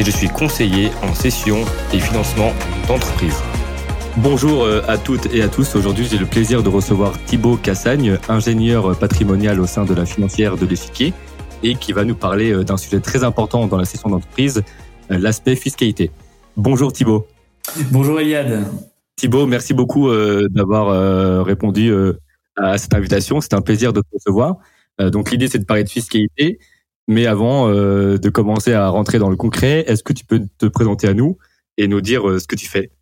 [0.00, 1.58] et je suis conseiller en session
[1.92, 2.54] et financement
[2.88, 3.36] d'entreprise.
[4.16, 5.76] Bonjour euh, à toutes et à tous.
[5.76, 10.56] Aujourd'hui, j'ai le plaisir de recevoir Thibaut Cassagne, ingénieur patrimonial au sein de la financière
[10.56, 11.12] de l'échiquier
[11.62, 14.62] et qui va nous parler euh, d'un sujet très important dans la session d'entreprise,
[15.10, 16.10] euh, l'aspect fiscalité.
[16.56, 17.26] Bonjour Thibaut.
[17.90, 18.64] Bonjour Eliade.
[19.16, 20.10] Thibaut, merci beaucoup
[20.48, 21.92] d'avoir répondu
[22.56, 23.42] à cette invitation.
[23.42, 24.56] C'est un plaisir de te recevoir.
[24.98, 26.58] Donc l'idée, c'est de parler de fiscalité.
[27.10, 31.08] Mais avant de commencer à rentrer dans le concret, est-ce que tu peux te présenter
[31.08, 31.38] à nous
[31.76, 32.92] et nous dire ce que tu fais?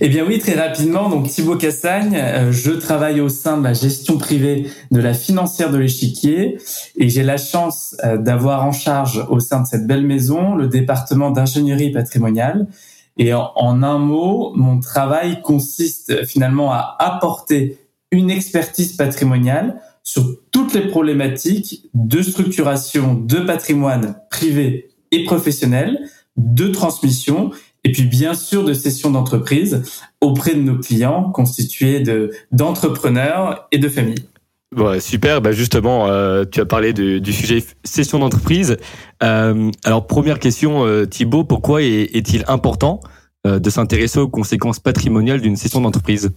[0.00, 1.08] Eh bien oui, très rapidement.
[1.08, 5.70] Donc Thibaut Cassagne, euh, je travaille au sein de la gestion privée de la financière
[5.70, 6.58] de l'échiquier
[6.96, 10.68] et j'ai la chance euh, d'avoir en charge au sein de cette belle maison le
[10.68, 12.66] département d'ingénierie patrimoniale.
[13.18, 17.78] Et en, un mot, mon travail consiste finalement à apporter
[18.10, 25.98] une expertise patrimoniale sur toutes les problématiques de structuration de patrimoine privé et professionnel,
[26.36, 27.50] de transmission
[27.84, 29.82] et puis bien sûr de sessions d'entreprise
[30.20, 34.24] auprès de nos clients constitués de d'entrepreneurs et de familles.
[35.00, 35.42] Super.
[35.42, 38.78] Bah justement, euh, tu as parlé du sujet session d'entreprise.
[39.22, 43.00] Euh, alors première question, euh, Thibaut, pourquoi est-il important
[43.44, 46.30] de s'intéresser aux conséquences patrimoniales d'une session d'entreprise?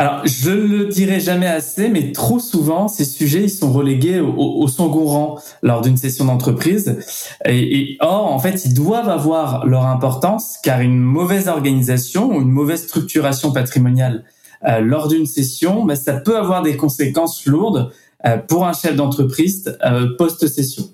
[0.00, 4.18] Alors, je ne le dirai jamais assez, mais trop souvent, ces sujets ils sont relégués
[4.18, 6.96] au, au second rang lors d'une session d'entreprise.
[7.44, 12.48] Et, or, en fait, ils doivent avoir leur importance, car une mauvaise organisation ou une
[12.48, 14.24] mauvaise structuration patrimoniale
[14.66, 17.92] euh, lors d'une session, ben, ça peut avoir des conséquences lourdes
[18.24, 20.88] euh, pour un chef d'entreprise euh, post-session.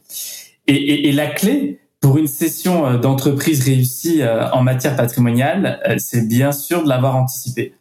[0.66, 4.20] Et, la clé pour une session d'entreprise réussie
[4.52, 7.75] en matière patrimoniale, c'est bien sûr de l'avoir anticipé.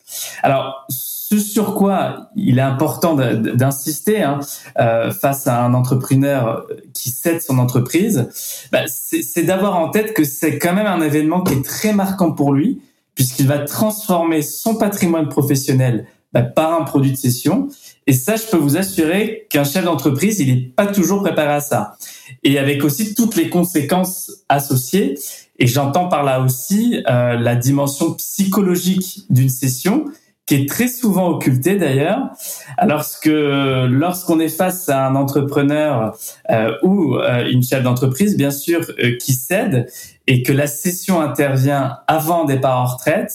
[0.44, 0.86] Alors,
[1.28, 4.42] ce sur quoi il est important d'insister hein,
[4.80, 8.30] euh, face à un entrepreneur qui cède son entreprise,
[8.72, 12.32] bah, c'est d'avoir en tête que c'est quand même un événement qui est très marquant
[12.32, 12.80] pour lui,
[13.16, 17.70] puisqu'il va transformer son patrimoine professionnel bah, par un produit de cession.
[18.06, 21.60] Et ça, je peux vous assurer qu'un chef d'entreprise, il n'est pas toujours préparé à
[21.60, 21.98] ça.
[22.44, 25.18] Et avec aussi toutes les conséquences associées.
[25.58, 30.06] Et j'entends par là aussi euh, la dimension psychologique d'une session
[30.46, 32.30] qui est très souvent occulté d'ailleurs.
[32.78, 36.16] Alors que lorsqu'on est face à un entrepreneur
[36.52, 39.88] euh, ou euh, une chef d'entreprise, bien sûr, euh, qui cède
[40.28, 43.32] et que la cession intervient avant départ en retraite,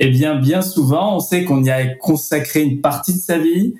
[0.00, 3.74] eh bien, bien souvent, on sait qu'on y a consacré une partie de sa vie,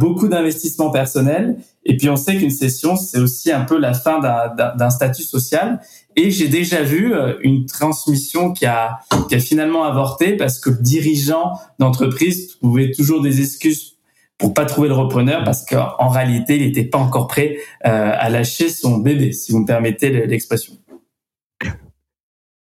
[0.00, 4.18] beaucoup d'investissements personnels, et puis on sait qu'une session, c'est aussi un peu la fin
[4.18, 5.80] d'un statut social.
[6.18, 9.00] Et j'ai déjà vu euh, une transmission qui a,
[9.38, 13.98] finalement avorté parce que le dirigeant d'entreprise trouvait toujours des excuses
[14.38, 18.30] pour pas trouver le repreneur parce qu'en réalité, il n'était pas encore prêt euh, à
[18.30, 20.74] lâcher son bébé, si vous me permettez l'expression.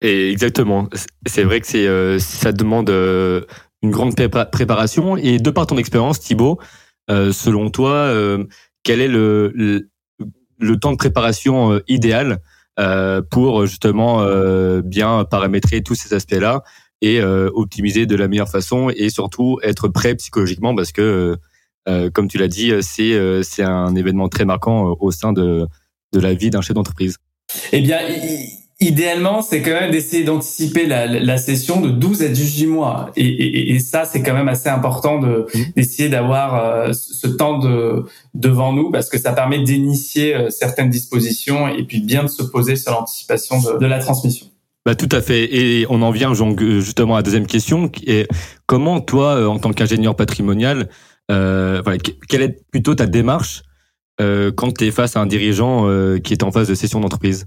[0.01, 0.89] Et exactement.
[1.27, 5.15] C'est vrai que c'est euh, ça demande une grande préparation.
[5.15, 6.59] Et de par ton expérience, Thibaut,
[7.07, 8.11] selon toi,
[8.81, 9.51] quel est le,
[10.57, 12.39] le, temps de préparation idéal
[13.29, 16.63] pour justement euh, bien paramétrer tous ces aspects-là
[17.01, 21.38] et euh, optimiser de la meilleure façon et surtout être prêt psychologiquement parce que
[22.13, 25.67] comme tu l'as dit, c'est c'est un événement très marquant au sein de
[26.13, 27.17] de la vie d'un chef d'entreprise.
[27.73, 28.00] Eh bien,
[28.79, 33.11] idéalement, c'est quand même d'essayer d'anticiper la, la, session de 12 à 18 mois.
[33.16, 35.59] Et, et, et ça, c'est quand même assez important de, mmh.
[35.75, 40.89] d'essayer d'avoir euh, ce temps de, devant nous parce que ça permet d'initier euh, certaines
[40.89, 44.47] dispositions et puis bien de se poser sur l'anticipation de, de la transmission.
[44.85, 45.56] Bah, tout à fait.
[45.56, 47.89] Et on en vient justement à la deuxième question.
[48.06, 48.27] Et
[48.65, 50.89] comment toi, euh, en tant qu'ingénieur patrimonial,
[51.31, 53.63] euh, voilà, quelle est plutôt ta démarche
[54.19, 57.00] euh, quand tu es face à un dirigeant euh, qui est en phase de session
[57.00, 57.45] d'entreprise?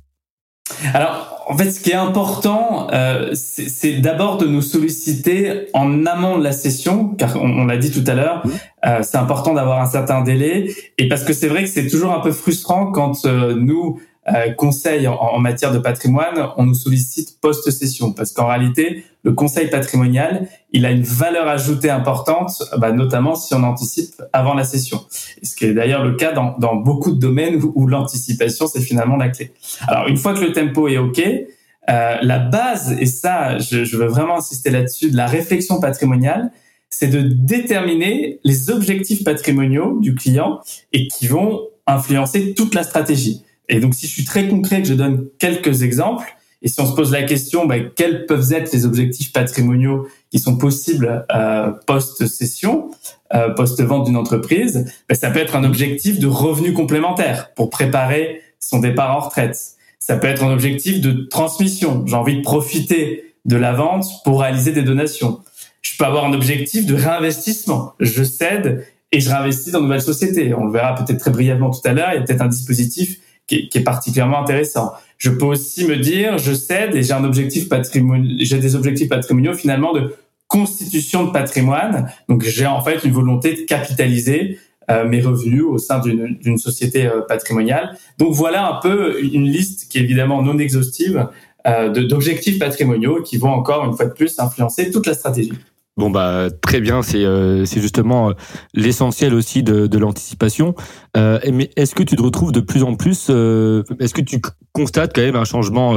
[0.95, 6.39] Alors, en fait, ce qui est important, euh, c'est d'abord de nous solliciter en amont
[6.39, 8.43] de la session, car on, l'a dit tout à l'heure,
[8.85, 12.13] euh, c'est important d'avoir un certain délai, et parce que c'est vrai que c'est toujours
[12.13, 17.41] un peu frustrant quand euh, nous, euh, conseil en, matière de patrimoine, on nous sollicite
[17.41, 23.37] post-session parce qu'en réalité, le conseil patrimonial, il a une valeur ajoutée importante, bah, notamment
[23.37, 25.01] si on anticipe avant la session.
[25.43, 29.17] Ce qui est d'ailleurs le cas dans, dans beaucoup de domaines où, l'anticipation, c'est finalement
[29.17, 29.53] la clé.
[29.87, 33.97] Alors, une fois que le tempo est OK, euh, la base, et ça, je, je
[33.97, 36.51] veux vraiment insister là-dessus, de la réflexion patrimoniale,
[36.91, 40.61] c'est de déterminer les objectifs patrimoniaux du client
[40.93, 43.43] et qui vont influencer toute la stratégie.
[43.69, 46.87] Et donc, si je suis très concret, que je donne quelques exemples, et si on
[46.87, 51.71] se pose la question, bah, quels peuvent être les objectifs patrimoniaux qui sont possibles euh,
[51.87, 52.91] post-cession,
[53.35, 58.41] euh, post-vente d'une entreprise, bah, ça peut être un objectif de revenu complémentaire pour préparer
[58.59, 59.59] son départ en retraite.
[59.99, 62.05] Ça peut être un objectif de transmission.
[62.07, 65.41] J'ai envie de profiter de la vente pour réaliser des donations.
[65.83, 67.93] Je peux avoir un objectif de réinvestissement.
[68.01, 70.53] Je cède et je réinvestis dans de nouvelles sociétés.
[70.55, 72.09] On le verra peut-être très brièvement tout à l'heure.
[72.13, 74.93] Il y a peut-être un dispositif qui est, particulièrement intéressant.
[75.19, 79.09] Je peux aussi me dire, je cède et j'ai un objectif patrimonial, j'ai des objectifs
[79.09, 80.15] patrimoniaux finalement de
[80.49, 82.11] constitution de patrimoine.
[82.29, 84.59] Donc j'ai en fait une volonté de capitaliser
[84.91, 87.97] euh, mes revenus au sein d'une société euh, patrimoniale.
[88.19, 91.29] Donc voilà un peu une liste qui est évidemment non exhaustive
[91.67, 95.53] euh, d'objectifs patrimoniaux qui vont encore une fois de plus influencer toute la stratégie.
[95.99, 98.33] Bon bah très bien, c'est euh, c'est justement euh,
[98.75, 100.75] l'essentiel aussi de, de l'anticipation.
[101.17, 104.43] Euh, mais est-ce que tu te retrouves de plus en plus euh, Est-ce que tu
[104.73, 105.95] constates quand même un changement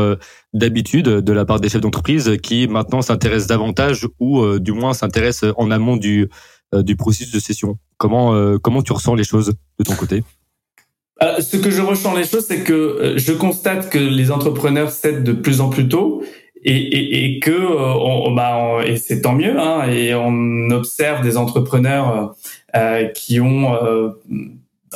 [0.54, 5.54] d'habitude de la part des chefs d'entreprise qui maintenant s'intéressent davantage ou du moins s'intéressent
[5.58, 6.30] en amont du
[6.74, 10.24] du processus de session Comment comment tu ressens les choses de ton côté?
[11.22, 15.34] Ce que je ressens les choses, c'est que je constate que les entrepreneurs cèdent de
[15.34, 16.24] plus en plus tôt
[16.64, 21.22] et, et, et que euh, on, bah, et c'est tant mieux hein, et on observe
[21.22, 22.36] des entrepreneurs
[22.76, 24.10] euh, qui ont euh,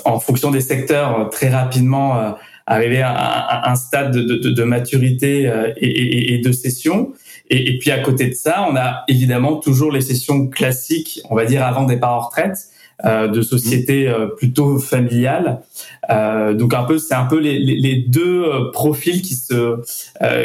[0.05, 2.31] en fonction des secteurs très rapidement euh,
[2.67, 7.13] arrivé à, un stade de, de, de maturité et, et, de session.
[7.49, 11.45] Et, puis à côté de ça on a évidemment toujours les sessions classiques on va
[11.45, 12.57] dire avant départ en retraite
[13.05, 15.61] euh, de sociétés euh, plutôt familiales.
[16.09, 19.81] Euh, donc un peu, c'est un peu les, les, deux profils qui se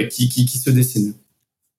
[0.09, 1.15] qui, qui, qui, se dessinent.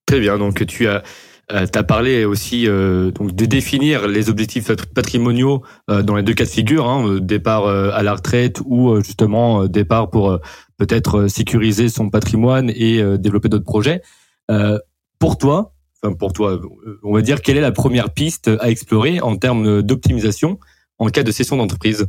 [0.06, 0.38] Très bien.
[0.38, 1.04] Donc tu as
[1.52, 6.22] euh, tu as parlé aussi euh, donc de définir les objectifs patrimoniaux euh, dans les
[6.22, 10.40] deux cas de figure, hein, départ à la retraite ou justement départ pour
[10.78, 14.02] peut-être sécuriser son patrimoine et développer d'autres projets.
[15.20, 16.60] pour toi, enfin pour toi,
[17.04, 20.60] on va dire quelle est la première piste à explorer en termes d'optimisation
[20.98, 22.08] en cas de cession d'entreprise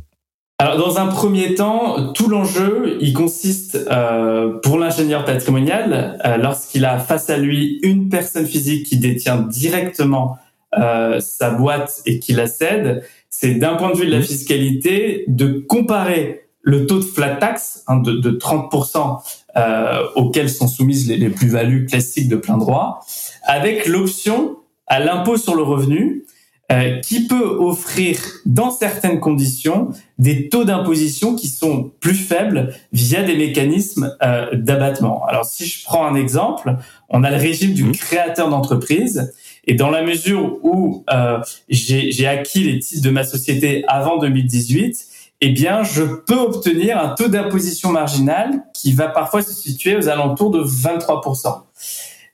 [0.61, 6.85] alors, dans un premier temps, tout l'enjeu, il consiste euh, pour l'ingénieur patrimonial, euh, lorsqu'il
[6.85, 10.37] a face à lui une personne physique qui détient directement
[10.77, 14.23] euh, sa boîte et qui la cède, c'est d'un point de vue de la mmh.
[14.23, 19.19] fiscalité de comparer le taux de flat tax hein, de, de, 30%
[19.57, 23.03] euh, auquel sont soumises les, les plus-values classiques de plein droit,
[23.43, 24.57] avec l'option
[24.87, 26.25] à l'impôt sur le revenu
[26.71, 33.23] euh, qui peut offrir dans certaines conditions des taux d'imposition qui sont plus faibles via
[33.23, 35.25] des mécanismes euh, d'abattement.
[35.25, 36.77] Alors si je prends un exemple,
[37.09, 37.91] on a le régime du mmh.
[37.91, 39.33] créateur d'entreprise
[39.65, 45.07] et dans la mesure où euh, j'ai acquis les titres de ma société avant 2018,
[45.41, 50.07] eh bien, je peux obtenir un taux d'imposition marginal qui va parfois se situer aux
[50.07, 51.63] alentours de 23%.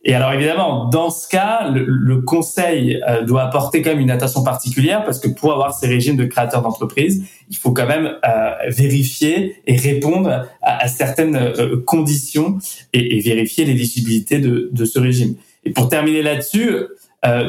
[0.08, 4.42] Et alors évidemment, dans ce cas, le, conseil euh, doit apporter quand même une attention
[4.42, 8.52] particulière parce que pour avoir ces régimes de créateurs d'entreprise, il faut quand même euh,
[8.70, 12.58] vérifier et répondre à, certaines euh, conditions
[12.94, 15.36] et, vérifier l'éligibilité de, de, ce régime.
[15.66, 16.72] Et pour terminer là-dessus,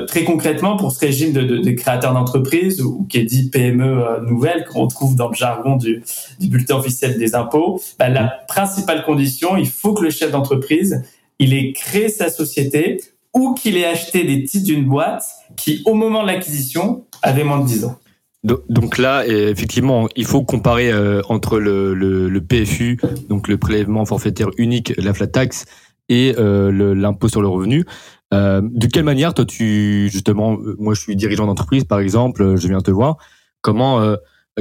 [0.08, 4.64] très concrètement, pour ce régime de, de, créateurs d'entreprise ou qui est dit PME nouvelle
[4.64, 6.02] qu'on trouve dans le jargon du,
[6.40, 11.04] du bulletin officiel des impôts, bah, la principale condition, il faut que le chef d'entreprise
[11.38, 13.00] il ait créé sa société
[13.34, 15.24] ou qu'il ait acheté des titres d'une boîte
[15.56, 17.98] qui, au moment de l'acquisition, avait moins de 10 ans.
[18.44, 24.48] Donc là, effectivement, il faut comparer euh, entre le, le, PFU, donc le prélèvement forfaitaire
[24.58, 25.64] unique, la flat tax,
[26.08, 27.84] et euh, l'impôt sur le revenu.
[28.32, 32.68] Euh, de quelle manière, toi, tu justement, moi, je suis dirigeant d'entreprise, par exemple, je
[32.68, 33.16] viens te voir.
[33.60, 34.14] Comment,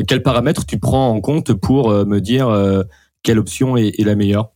[0.07, 2.83] quels paramètres tu prends en compte pour me dire
[3.21, 4.49] quelle option est la meilleure?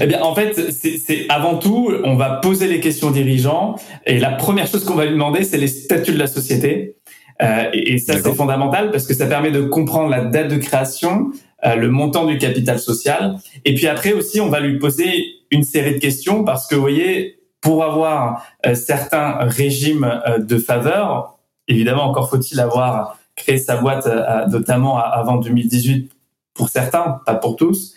[0.00, 3.76] Eh bien, en fait, c'est avant tout, on va poser les questions aux dirigeants
[4.06, 6.96] et la première chose qu'on va lui demander, c'est les statuts de la société.
[7.42, 11.32] Euh, et, ça, c'est fondamental parce que ça permet de comprendre la date de création,
[11.64, 13.38] euh, le montant du capital social.
[13.64, 16.80] Et puis après aussi, on va lui poser une série de questions parce que, vous
[16.80, 23.76] voyez, pour avoir euh, certains régimes euh, de faveur, évidemment, encore faut-il avoir créé sa
[23.78, 24.08] boîte
[24.48, 26.12] notamment avant 2018
[26.54, 27.94] pour certains, pas pour tous.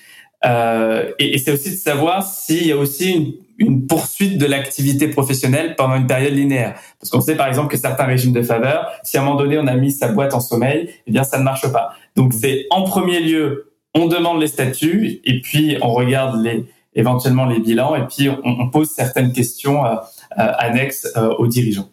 [0.48, 5.76] Euh, et, c'est aussi de savoir s'il y a aussi une, poursuite de l'activité professionnelle
[5.76, 6.76] pendant une période linéaire.
[7.00, 9.58] Parce qu'on sait par exemple que certains régimes de faveur, si à un moment donné
[9.58, 11.94] on a mis sa boîte en sommeil, eh bien ça ne marche pas.
[12.16, 16.48] Donc c'est en premier lieu, on demande les statuts et puis on regarde
[16.94, 19.84] éventuellement les bilans, et puis on, pose certaines questions
[20.32, 21.90] annexes aux dirigeants.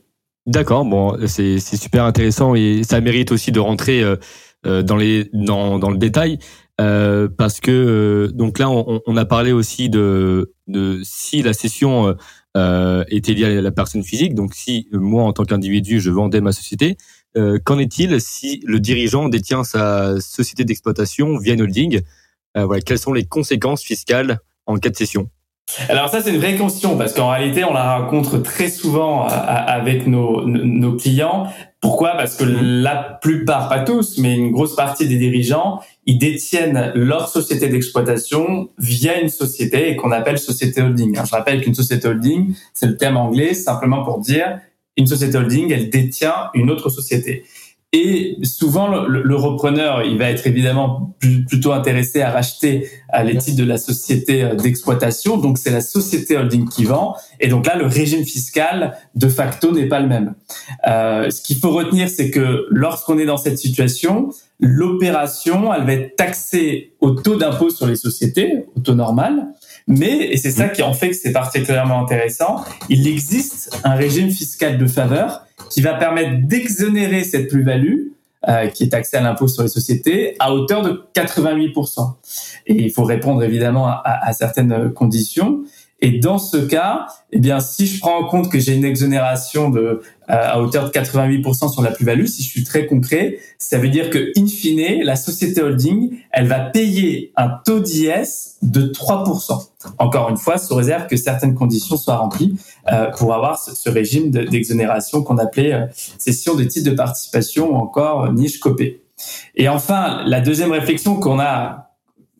[0.46, 4.02] D'accord, bon, c'est super intéressant et ça mérite aussi de rentrer
[4.64, 6.38] dans le détail.
[6.80, 11.52] Euh, parce que euh, donc là on, on, a parlé aussi de, de si la
[11.52, 12.16] session
[12.56, 16.40] euh, était liée à la personne physique, donc si moi en tant qu'individu je vendais
[16.40, 16.96] ma société,
[17.36, 22.00] euh, qu'en est-il si le dirigeant détient sa société d'exploitation via une holding?
[22.56, 25.28] Voilà, quelles sont les conséquences fiscales en cas de cession
[25.88, 30.06] alors ça c'est une vraie question parce qu'en réalité on la rencontre très souvent avec
[30.06, 31.48] nos, nos clients.
[31.80, 32.16] Pourquoi?
[32.16, 37.28] Parce que la plupart, pas tous, mais une grosse partie des dirigeants, ils détiennent leur
[37.28, 41.16] société d'exploitation via une société qu'on appelle société holding.
[41.16, 44.58] je rappelle qu'une société holding, c'est le terme anglais simplement pour dire
[44.96, 47.44] une société holding, elle détient une autre société.
[47.96, 51.14] Et souvent, le, repreneur, il va être évidemment
[51.48, 52.90] plutôt intéressé à racheter
[53.24, 55.36] les titres de la société euh, d'exploitation.
[55.36, 57.14] Donc, c'est la société holding qui vend.
[57.38, 60.34] Et donc là, le régime fiscal, de facto, n'est pas le même.
[60.88, 65.92] Euh, ce qu'il faut retenir, c'est que lorsqu'on est dans cette situation, l'opération, elle va
[65.92, 69.46] être taxée au taux d'impôt sur les sociétés, au taux normal.
[69.86, 74.30] Mais, et c'est ça qui en fait que c'est particulièrement intéressant, il existe un régime
[74.30, 75.42] fiscal de faveur
[75.74, 78.10] qui va permettre d'exonérer cette plus-value
[78.48, 82.14] euh, qui est taxée à l'impôt sur les sociétés à hauteur de 88%.
[82.68, 85.64] Et il faut répondre évidemment à, à certaines conditions.
[86.04, 89.70] Et dans ce cas, eh bien, si je prends en compte que j'ai une exonération
[89.70, 93.78] de euh, à hauteur de 88% sur la plus-value, si je suis très concret, ça
[93.78, 98.92] veut dire que in fine, la société holding, elle va payer un taux d'IS de
[98.92, 99.68] 3%.
[99.98, 102.54] Encore une fois, sous réserve que certaines conditions soient remplies
[102.92, 105.86] euh, pour avoir ce, régime d'exonération qu'on appelait euh,
[106.18, 109.00] cession de titres de participation ou encore niche copée.
[109.54, 111.92] Et enfin, la deuxième réflexion qu'on a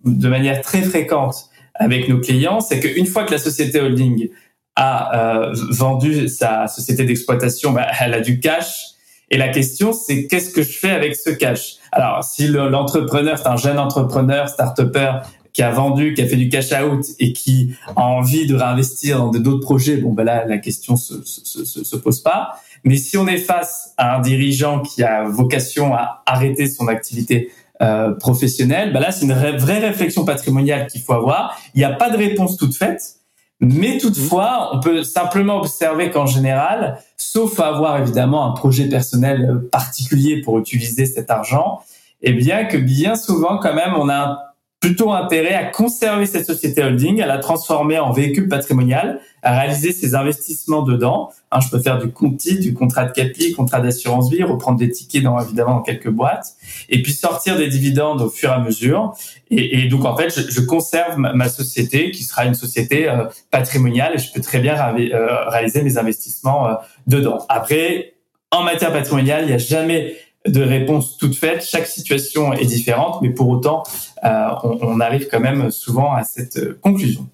[0.04, 4.28] de manière très fréquente avec nos clients, c'est qu'une fois que la société holding
[4.76, 8.86] a euh, vendu sa société d'exploitation, bah, elle a du cash.
[9.30, 11.76] Et la question, c'est qu'est-ce que je fais avec ce cash?
[11.92, 15.20] Alors, si l'entrepreneur, c'est un jeune entrepreneur, start-upper,
[15.52, 19.18] qui a vendu, qui a fait du cash out et qui a envie de réinvestir
[19.18, 22.60] dans d'autres projets, bon, ben là, la question se, se, se, se, pose pas.
[22.82, 27.50] Mais si on est face à un dirigeant qui a vocation à arrêter son activité
[27.82, 31.58] euh, professionnelle, bah là c'est une vraie réflexion patrimoniale qu'il faut avoir.
[31.74, 33.16] Il n'y a pas de réponse toute faite,
[33.60, 39.60] mais toutefois on peut simplement observer qu'en général, sauf à avoir évidemment un projet personnel
[39.72, 41.80] particulier pour utiliser cet argent,
[42.22, 44.54] eh bien que bien souvent quand même on a
[44.84, 49.92] plutôt intérêt à conserver cette société holding, à la transformer en véhicule patrimonial, à réaliser
[49.92, 51.30] ses investissements dedans.
[51.52, 54.90] Hein, je peux faire du compte du contrat de capi, contrat d'assurance vie, reprendre des
[54.90, 56.54] tickets dans évidemment dans quelques boîtes,
[56.88, 59.14] et puis sortir des dividendes au fur et à mesure.
[59.50, 64.14] Et, donc en fait, je, je conserve ma, société qui sera une société euh, patrimoniale
[64.14, 66.74] et je peux très bien euh, réaliser mes investissements euh,
[67.06, 67.44] dedans.
[67.48, 68.14] Après,
[68.50, 71.64] en matière patrimoniale, il n'y a jamais de réponse toute faite.
[71.64, 73.82] Chaque situation est différente, mais pour autant,
[74.22, 77.28] on, on, arrive quand même souvent à cette conclusion.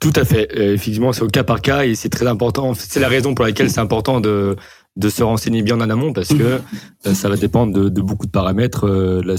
[0.00, 0.48] Tout à fait.
[0.56, 2.74] Euh, effectivement, c'est au cas par cas et c'est très important.
[2.74, 4.56] C'est la raison pour laquelle c'est important de,
[4.96, 6.60] de se renseigner bien en amont parce que
[7.02, 9.36] ça va dépendre de, beaucoup de paramètres, le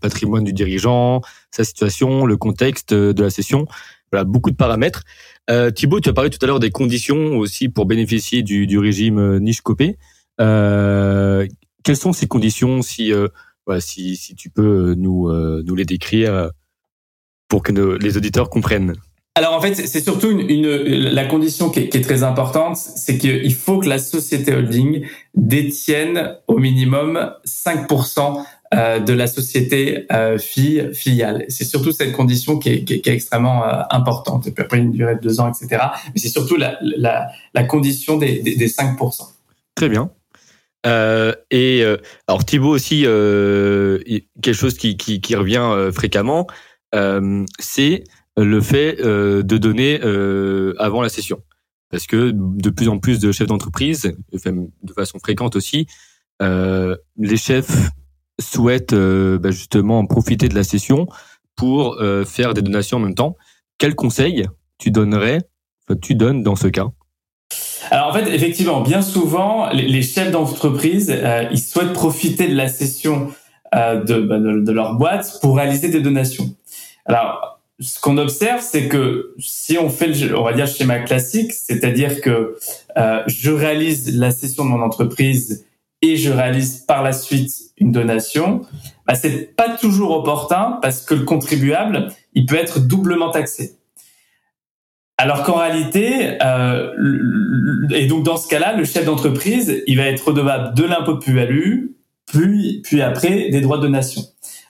[0.00, 1.20] patrimoine du dirigeant,
[1.50, 3.66] sa situation, le contexte de la session.
[4.12, 5.04] Voilà, beaucoup de paramètres.
[5.50, 8.78] Euh, Thibaut, tu as parlé tout à l'heure des conditions aussi pour bénéficier du, du
[8.78, 9.96] régime niche copé.
[10.40, 11.46] Euh,
[11.82, 13.28] quelles sont ces conditions si, euh,
[13.78, 16.50] si, tu peux nous, euh, nous les décrire
[17.48, 18.94] pour que les auditeurs comprennent?
[19.40, 23.78] Alors en fait, c'est surtout une, la condition qui est, très importante, c'est qu'il faut
[23.78, 28.44] que la société holding détienne au minimum 5%
[28.74, 31.46] euh, de la société euh, filiale.
[31.48, 34.46] C'est surtout cette condition qui est, extrêmement euh, importante.
[34.46, 35.84] Et puis après une durée de deux ans, etc.
[36.08, 39.22] Mais c'est surtout la, condition des, des, des 5%.
[39.74, 40.10] Très bien.
[41.50, 41.82] Et
[42.28, 46.46] alors Thibaut aussi, quelque chose qui, revient fréquemment,
[47.58, 48.04] c'est
[48.42, 50.00] le fait de donner
[50.78, 51.42] avant la session.
[51.90, 55.86] Parce que de plus en plus de chefs d'entreprise, de façon fréquente aussi,
[56.40, 57.90] les chefs
[58.40, 61.06] souhaitent bah, justement profiter de la session
[61.56, 63.36] pour faire des donations en même temps.
[63.78, 64.46] Quel conseil
[64.78, 65.40] tu donnerais,
[66.02, 66.88] tu donnes dans ce cas?
[67.90, 72.68] Alors en fait, effectivement, bien souvent, les, chefs d'entreprise, euh, ils souhaitent profiter de la
[72.68, 73.28] session
[73.74, 76.54] euh, bah, de, de, leur boîte pour réaliser des donations.
[77.06, 81.52] Alors, ce qu'on observe, c'est que si on fait, le, on va dire, schéma classique,
[81.52, 82.56] c'est-à-dire que
[82.98, 85.66] euh, je réalise la session de mon entreprise
[86.02, 88.62] et je réalise par la suite une donation,
[89.06, 93.76] bah, c'est pas toujours opportun parce que le contribuable, il peut être doublement taxé.
[95.16, 96.92] Alors qu'en réalité, euh,
[97.94, 101.88] et donc dans ce cas-là, le chef d'entreprise, il va être redevable de l'impôt plus-value,
[102.26, 104.22] puis, puis après des droits de donation.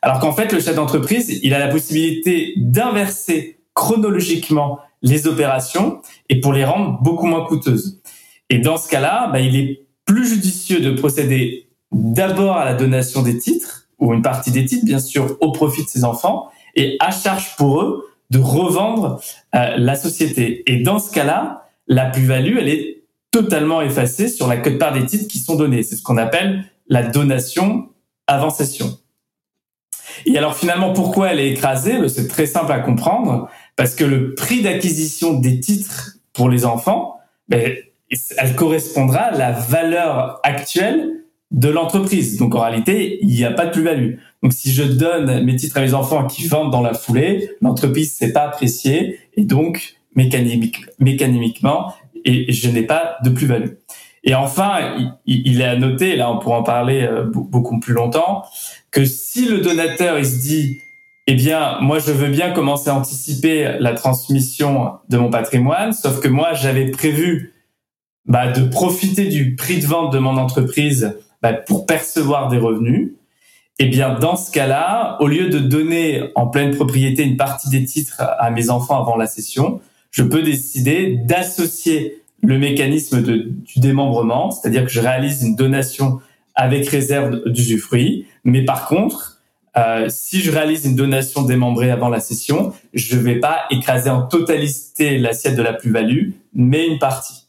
[0.02, 6.40] Alors qu'en fait, le chef d'entreprise, il a la possibilité d'inverser chronologiquement les opérations et
[6.40, 8.00] pour les rendre beaucoup moins coûteuses.
[8.48, 13.22] Et dans ce cas-là, bah, il est plus judicieux de procéder d'abord à la donation
[13.22, 16.96] des titres, ou une partie des titres, bien sûr, au profit de ses enfants, et
[17.00, 19.20] à charge pour eux de revendre
[19.54, 20.62] euh, la société.
[20.70, 25.28] Et dans ce cas-là, la plus-value, elle est totalement effacée sur la cote-part des titres
[25.28, 25.82] qui sont donnés.
[25.82, 27.88] C'est ce qu'on appelle la donation
[28.26, 28.98] avant cession.
[30.26, 31.98] Et alors finalement, pourquoi elle est écrasée?
[31.98, 36.64] Ben, C'est très simple à comprendre, parce que le prix d'acquisition des titres pour les
[36.64, 37.16] enfants,
[37.48, 37.76] ben,
[38.38, 42.38] elle correspondra à la valeur actuelle de l'entreprise.
[42.38, 44.16] Donc en réalité, il n'y a pas de plus-value.
[44.42, 48.14] Donc si je donne mes titres à mes enfants qui vendent dans la foulée, l'entreprise
[48.14, 51.92] s'est pas appréciée et donc mécanique, mécaniquement,
[52.24, 53.70] et je n'ai pas de plus-value.
[54.22, 57.94] Et enfin, il, il, est à noter, là on pourra en parler euh, beaucoup plus
[57.94, 58.44] longtemps,
[58.90, 60.78] que si le donateur il se dit,
[61.26, 66.20] eh bien moi je veux bien commencer à anticiper la transmission de mon patrimoine, sauf
[66.20, 67.52] que moi j'avais prévu
[68.26, 73.12] bah, de profiter du prix de vente de mon entreprise bah, pour percevoir des revenus,
[73.82, 77.84] eh bien, dans ce cas-là, au lieu de donner en pleine propriété une partie des
[77.84, 79.80] titres à mes enfants avant la cession,
[80.10, 86.20] je peux décider d'associer le mécanisme de, du démembrement, c'est-à-dire que je réalise une donation
[86.60, 89.38] avec réserve d'usufruit, mais par contre,
[89.78, 94.10] euh, si je réalise une donation démembrée avant la cession, je ne vais pas écraser
[94.10, 97.46] en totalité l'assiette de la plus-value, mais une partie.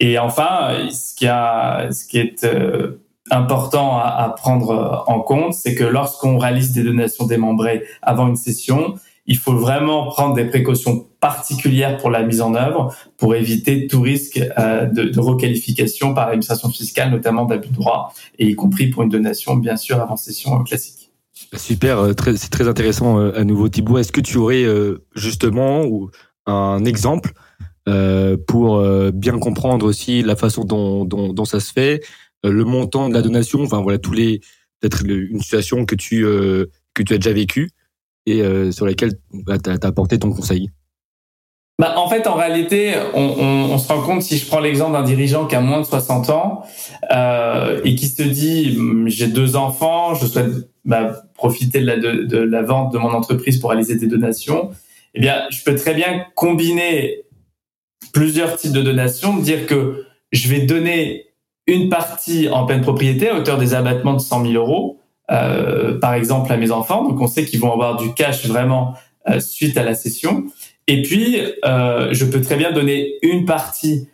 [0.00, 2.98] Et enfin, ce qui, a, ce qui est euh,
[3.30, 8.36] important à, à, prendre en compte, c'est que lorsqu'on réalise des donations démembrées avant une
[8.36, 8.94] session,
[9.26, 14.00] il faut vraiment prendre des précautions particulières pour la mise en œuvre pour éviter tout
[14.00, 18.88] risque euh, de, de, requalification par l'administration fiscale, notamment d'abus de droit, et y compris
[18.88, 21.10] pour une donation, bien sûr, avant session classique.
[21.54, 23.98] Super, euh, c'est très intéressant euh, à nouveau Thibault.
[23.98, 24.64] Est-ce que tu aurais
[25.14, 25.84] justement
[26.46, 27.32] un exemple
[28.46, 32.02] pour bien comprendre aussi la façon dont, dont, dont ça se fait,
[32.42, 34.40] le montant de la donation, enfin voilà tous les
[34.80, 36.22] peut-être une situation que tu
[36.94, 37.70] que tu as déjà vécue
[38.26, 40.70] et euh, sur laquelle bah, tu as, apporté ton conseil.
[41.78, 45.46] Bah, en fait, en réalité, on, se rend compte, si je prends l'exemple d'un dirigeant
[45.46, 46.62] qui a moins de 60 ans
[47.14, 51.96] euh, et qui se dit, hum, j'ai deux enfants, je souhaite bah, profiter de la,
[51.98, 54.70] de la vente de mon entreprise pour réaliser des donations,
[55.14, 57.24] eh bien, je peux très bien combiner
[58.12, 61.26] plusieurs types de donations, dire que je vais donner
[61.66, 66.14] une partie en pleine propriété à hauteur des abattements de 100 000 euros, euh, par
[66.14, 67.08] exemple à mes enfants.
[67.08, 68.94] Donc on sait qu'ils vont avoir du cash vraiment
[69.28, 70.44] euh, suite à la session.
[70.86, 74.08] Et puis euh, je peux très bien donner une partie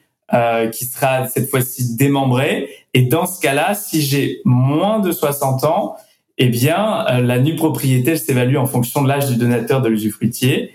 [0.72, 2.70] qui sera cette fois-ci démembrée.
[2.94, 5.96] Et dans ce cas-là, si j'ai moins de 60 ans,
[6.38, 10.72] eh bien la nue propriété s'évalue en fonction de l'âge du donateur de l'usufruitier.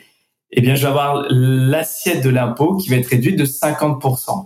[0.51, 4.45] Eh bien je vais avoir l'assiette de l'impôt qui va être réduite de 50%.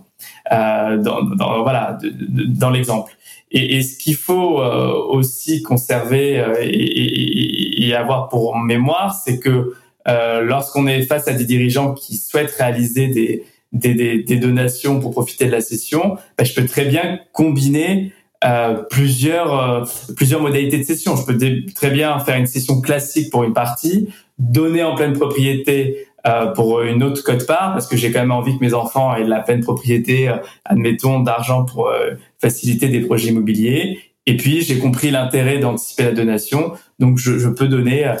[0.50, 3.12] Euh, dans, dans, voilà, dans l'exemple.
[3.52, 9.38] Et, et, ce qu'il faut euh, aussi conserver euh, et, et, avoir pour mémoire, c'est
[9.38, 9.74] que
[10.08, 15.00] euh, lorsqu'on est face à des dirigeants qui souhaitent réaliser des, des, des, des donations
[15.00, 18.12] pour profiter de la session, ben, je peux très bien combiner
[18.44, 19.86] euh, plusieurs
[20.16, 21.14] plusieurs modalités de session.
[21.14, 21.38] Je peux
[21.74, 26.82] très bien faire une session classique pour une partie, donner en pleine propriété euh, pour
[26.82, 29.40] une autre cote-part, parce que j'ai quand même envie que mes enfants aient de la
[29.40, 33.98] pleine propriété, euh, admettons, d'argent pour euh, faciliter des projets immobiliers.
[34.26, 36.74] Et puis, j'ai compris l'intérêt d'anticiper la donation.
[37.00, 38.14] Donc, je, je peux donner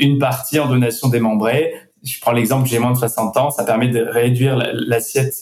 [0.00, 1.72] une partie en donation démembrée.
[2.02, 5.34] Je prends l'exemple, j'ai moins de 60 ans, ça permet de réduire l'assiette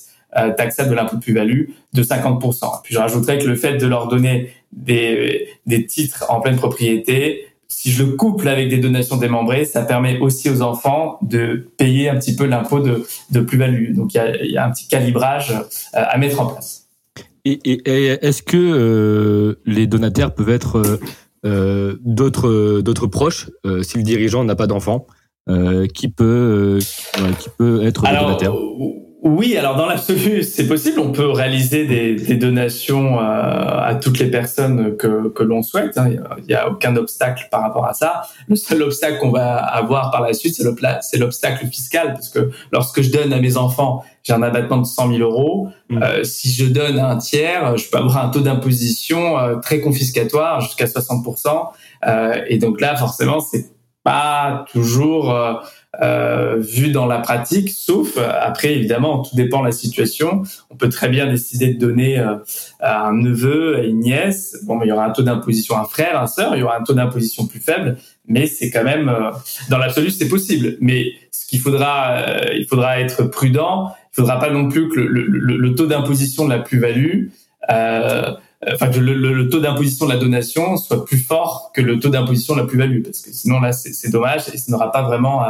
[0.59, 2.83] taxable de l'impôt de plus-value de 50%.
[2.85, 7.47] Puis, je rajouterais que le fait de leur donner des, des titres en pleine propriété,
[7.73, 12.09] si je le couple avec des donations démembrées, ça permet aussi aux enfants de payer
[12.09, 13.95] un petit peu l'impôt de, de plus-value.
[13.95, 16.83] Donc il y a, y a, un petit calibrage euh, à mettre en place.
[17.45, 21.01] Et, et, est-ce que euh, les donataires peuvent être euh,
[21.45, 25.07] euh d'autres d'autres proches euh, si le dirigeant n'a pas d'enfant
[25.93, 26.79] qui peut
[27.41, 28.55] qui peut être Alors, donataire
[29.25, 30.99] oui, alors dans l'absolu, c'est possible.
[30.99, 35.97] On peut réaliser des, des donations euh, à toutes les personnes que, que l'on souhaite.
[35.97, 36.11] Hein.
[36.39, 38.23] Il n'y a, aucun obstacle par rapport à ça.
[38.49, 40.61] Le seul obstacle qu'on va avoir par la suite,
[41.03, 44.87] c'est l'obstacle fiscal, parce que lorsque je donne à mes enfants, j'ai un abattement de
[44.87, 45.69] 100 000 euros.
[45.89, 46.03] Mmh.
[46.03, 49.81] Euh, si je donne à un tiers, je peux avoir un taux d'imposition euh, très
[49.81, 51.69] confiscatoire, jusqu'à 60%
[52.09, 53.67] euh, Et donc là, forcément, c'est
[54.03, 55.33] pas toujours
[56.01, 60.43] euh, vu dans la pratique, sauf après évidemment tout dépend de la situation.
[60.71, 62.37] On peut très bien décider de donner euh,
[62.81, 64.59] à un neveu, à une nièce.
[64.65, 66.79] Bon, mais il y aura un taux d'imposition, un frère, un sœur, il y aura
[66.79, 69.31] un taux d'imposition plus faible, mais c'est quand même euh,
[69.69, 70.79] dans l'absolu c'est possible.
[70.81, 73.93] Mais ce qu'il faudra, euh, il faudra être prudent.
[74.13, 77.29] Il faudra pas non plus que le, le, le taux d'imposition de la plus-value
[77.71, 78.33] euh,
[78.73, 82.11] enfin que le, le, taux d'imposition de la donation soit plus fort que le taux
[82.11, 85.43] d'imposition de la plus-value, parce que sinon là c'est dommage et ça n'aura pas vraiment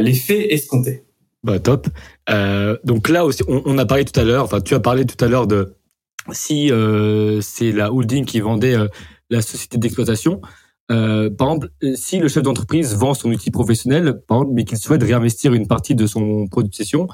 [0.00, 1.04] l'effet escompté.
[1.44, 1.88] Bah top.
[2.30, 4.44] Euh, donc là aussi, on, on, a parlé tout à l'heure.
[4.44, 5.74] Enfin, tu as parlé tout à l'heure de
[6.30, 8.86] si euh, c'est la holding qui vendait euh,
[9.30, 10.40] la société d'exploitation.
[10.90, 14.78] Euh, par exemple, si le chef d'entreprise vend son outil professionnel, par exemple, mais qu'il
[14.78, 17.08] souhaite réinvestir une partie de son produit de cession,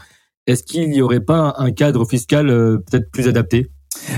[0.47, 3.71] est-ce qu'il n'y aurait pas un cadre fiscal peut-être plus adapté?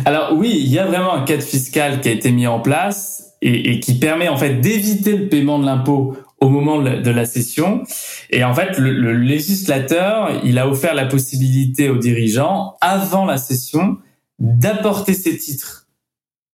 [0.04, 3.34] Alors oui, il y a vraiment un cadre fiscal qui a été mis en place
[3.42, 7.24] et, et qui permet en fait d'éviter le paiement de l'impôt au moment de la
[7.26, 7.84] cession.
[8.30, 13.36] Et en fait, le, le, législateur, il a offert la possibilité aux dirigeants, avant la
[13.36, 13.98] cession,
[14.38, 15.88] d'apporter ces titres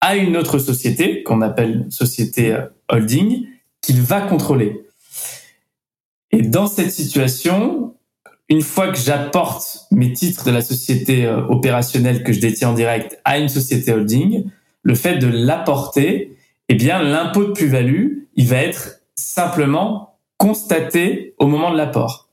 [0.01, 3.47] à une autre société, qu'on appelle société euh, holding,
[3.81, 4.83] qu'il va contrôler.
[6.33, 7.95] Et dans cette situation,
[8.49, 12.75] une fois que j'apporte mes titres de la société euh, opérationnelle que je détiens en
[12.75, 14.45] direct à une société holding,
[14.83, 16.37] le fait de l'apporter,
[16.69, 22.29] eh bien, l'impôt de plus-value, il va être simplement constaté au moment de l'apport.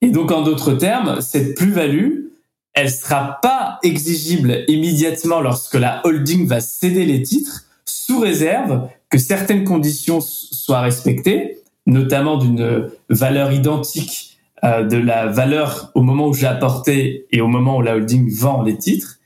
[0.00, 2.26] Et donc, en d'autres termes, cette plus-value,
[2.74, 9.18] elle sera pas exigible immédiatement lorsque la holding va céder les titres, sous réserve que
[9.18, 16.34] certaines conditions soient respectées, notamment d'une valeur identique euh, de la valeur au moment où
[16.34, 19.18] j'ai apporté et au moment où la holding vend les titres.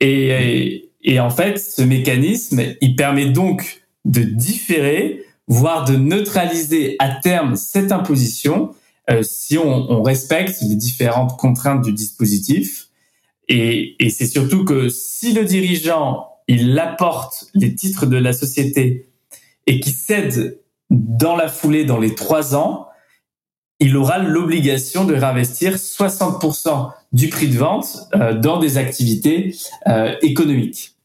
[0.00, 7.10] Et, et, en fait, ce mécanisme, il permet donc de différer, voire de neutraliser à
[7.10, 8.74] terme cette imposition
[9.10, 12.86] euh, si on, on, respecte les différentes contraintes du dispositif.
[13.48, 19.10] Et, et c'est surtout que si le dirigeant, il apporte les titres de la société
[19.66, 20.60] et qui cède
[20.90, 22.88] dans la foulée dans les trois ans,
[23.80, 29.56] il aura l'obligation de réinvestir 60% du prix de vente euh, dans des activités
[29.88, 30.96] euh, économiques.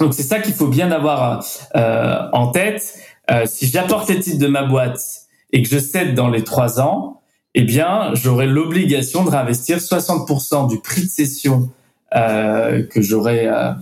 [0.00, 2.97] Donc c'est ça qu'il faut bien avoir euh, en tête.
[3.30, 5.00] Euh, si j'apporte les titres de ma boîte
[5.52, 7.20] et que je cède dans les trois ans,
[7.54, 11.70] eh bien j'aurai l'obligation de réinvestir 60% du prix de cession
[12.14, 13.72] euh, que j'aurais euh,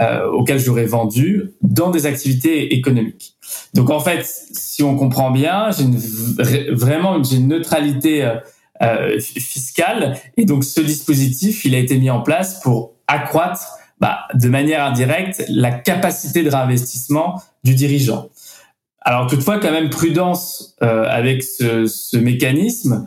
[0.00, 3.34] euh, auquel j'aurais vendu dans des activités économiques.
[3.74, 5.98] Donc en fait, si on comprend bien, j'ai une,
[6.74, 8.26] vraiment j'ai une neutralité
[8.82, 14.20] euh, fiscale et donc ce dispositif, il a été mis en place pour accroître bah,
[14.34, 18.28] de manière indirecte la capacité de réinvestissement du dirigeant.
[19.04, 23.06] Alors toutefois, quand même prudence avec ce, ce mécanisme,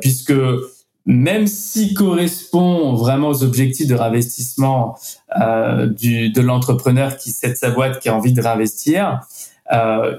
[0.00, 0.32] puisque
[1.06, 4.96] même s'il correspond vraiment aux objectifs de réinvestissement
[5.40, 9.20] euh, du, de l'entrepreneur qui cède sa boîte, qui a envie de réinvestir,
[9.72, 10.18] euh,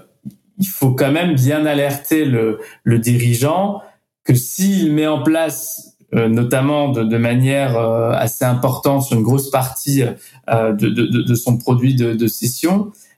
[0.60, 3.82] il faut quand même bien alerter le, le dirigeant
[4.24, 9.50] que s'il met en place, euh, notamment de, de manière euh, assez importante une grosse
[9.50, 10.04] partie
[10.50, 12.28] euh, de, de, de, son produit de, de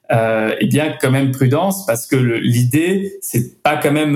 [0.10, 4.16] cession, eh bien quand même prudence parce que l'idée c'est pas quand même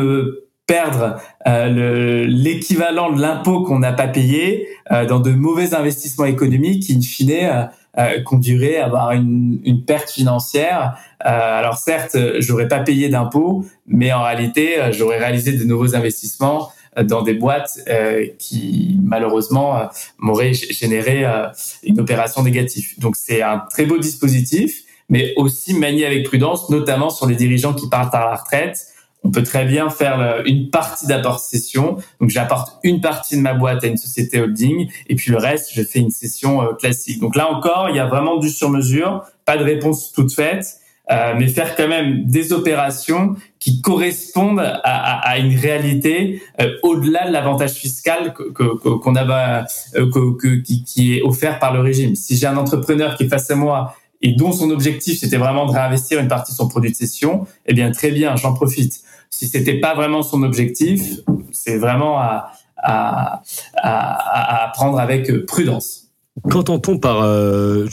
[0.69, 6.83] perdre euh, l'équivalent de l'impôt qu'on n'a pas payé euh, dans de mauvais investissements économiques
[6.83, 7.63] qui, in fine, euh,
[7.97, 10.95] euh conduiraient à avoir une, une perte financière.
[11.25, 16.69] Euh, alors certes, j'aurais pas payé d'impôt, mais en réalité, j'aurais réalisé de nouveaux investissements
[17.03, 17.79] dans des boîtes
[18.37, 21.23] qui malheureusement m'auraient généré
[21.83, 22.93] une opération négative.
[22.97, 27.73] Donc c'est un très beau dispositif, mais aussi manié avec prudence, notamment sur les dirigeants
[27.73, 28.87] qui partent à la retraite
[29.23, 31.97] on peut très bien faire une partie d'apport session.
[32.21, 35.71] Donc j'apporte une partie de ma boîte à une société holding et puis le reste,
[35.73, 37.19] je fais une session euh, classique.
[37.19, 40.79] Donc là encore, il y a vraiment du sur-mesure, pas de réponse toute faite.
[41.11, 46.75] Euh, mais faire quand même des opérations qui correspondent à, à, à une réalité euh,
[46.83, 50.05] au-delà de l'avantage fiscal qu'on que, qu'on a, euh,
[50.63, 52.13] qui, qui, est offert par le régime.
[52.13, 55.65] Si j'ai un entrepreneur qui est face à moi et dont son objectif c'était vraiment
[55.65, 59.03] de réinvestir une partie de son produit de cession, eh bien très bien, j'en profite
[59.29, 61.19] si c'était pas vraiment son objectif,
[61.51, 63.41] c'est vraiment à,
[64.73, 66.05] prendre avec prudence.
[66.49, 67.85] Qu'entend-on par euh,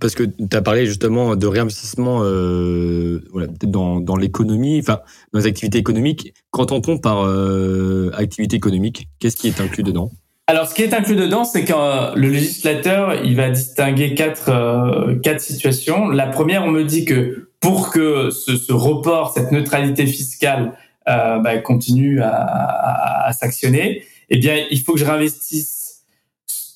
[0.00, 3.22] parce que tu as parlé justement de réinvestissement euh,
[3.62, 5.00] dans l'économie, enfin
[5.32, 6.34] dans les activités économiques.
[6.50, 10.10] Qu'entend-on par euh, activité économique Qu'est-ce qui est inclus dedans?
[10.52, 14.50] Alors, ce qui est inclus dedans, c'est que euh, le législateur, il va distinguer quatre
[14.50, 16.10] euh, quatre situations.
[16.10, 20.74] La première, on me dit que pour que ce, report, cette neutralité fiscale
[21.08, 26.02] euh, bah, continue à, à, s'actionner, eh bien, il faut que je réinvestisse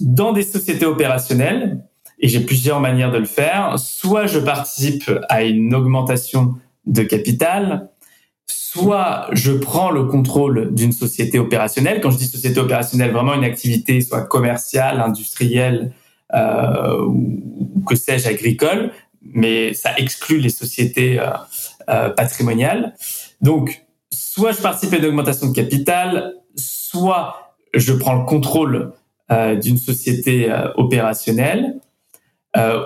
[0.00, 1.84] dans des sociétés opérationnelles.
[2.18, 3.78] Et j'ai plusieurs manières de le faire.
[3.78, 6.54] Soit je participe à une augmentation
[6.86, 7.90] de capital,
[8.46, 12.00] soit je prends le contrôle d'une société opérationnelle.
[12.00, 15.92] Quand je dis société opérationnelle, vraiment une activité soit commerciale, industrielle
[16.34, 21.30] euh, ou que sais-je, agricole, mais ça exclut les sociétés euh,
[21.88, 22.94] euh, patrimoniales.
[23.40, 28.92] Donc, soit je participe à une augmentation de capital, soit je prends le contrôle
[29.30, 31.80] euh, d'une société euh, opérationnelle,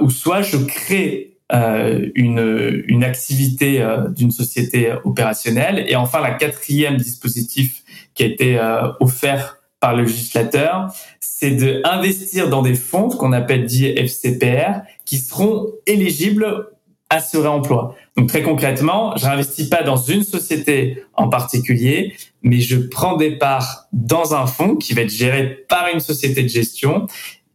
[0.00, 3.84] ou soit je crée une, une activité
[4.16, 5.84] d'une société opérationnelle.
[5.88, 7.82] Et enfin, la quatrième dispositif
[8.14, 8.60] qui a été
[9.00, 15.66] offert par le législateur, c'est d'investir dans des fonds qu'on appelle dit FCPR, qui seront
[15.86, 16.68] éligibles
[17.08, 17.96] à ce réemploi.
[18.16, 23.36] Donc très concrètement, je n'investis pas dans une société en particulier, mais je prends des
[23.36, 27.06] parts dans un fonds qui va être géré par une société de gestion.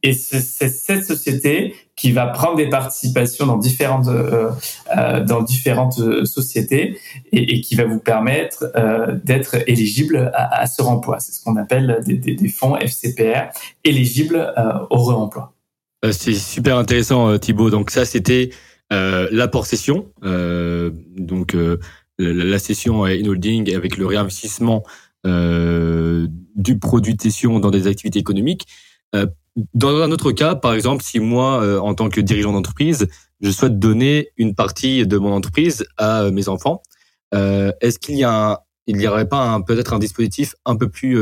[0.06, 4.52] Et c'est cette société qui va prendre des participations dans différentes euh,
[4.96, 7.00] euh, dans différentes euh, sociétés
[7.32, 8.72] et, qui va vous permettre
[9.24, 11.20] d'être éligible à, ce remploi.
[11.20, 13.50] C'est ce qu'on appelle des, fonds FCPR
[13.84, 14.54] éligibles
[14.92, 15.56] au réemploi.
[16.12, 17.72] C'est super intéressant, Thibault.
[17.72, 18.52] Donc ça, c'était
[18.92, 21.58] l'apport session, donc
[22.20, 24.84] la, session in-holding avec le réinvestissement
[25.26, 28.68] du produit session dans des activités économiques.
[29.74, 33.08] Dans un autre cas, par exemple, si moi, en tant que dirigeant d'entreprise,
[33.42, 36.82] je souhaite donner une partie de mon entreprise à mes enfants,
[37.34, 41.18] est-ce qu'il y a il n'y aurait pas peut-être un dispositif un peu plus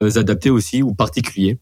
[0.00, 1.58] adapté aussi ou particulier?